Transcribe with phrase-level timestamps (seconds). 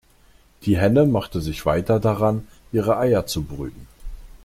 [0.63, 3.85] Die Henne machte sich weiter daran, ihre Eier zu brüten.